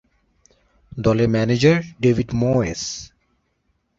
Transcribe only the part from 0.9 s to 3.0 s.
দলের manager David মোয়েস।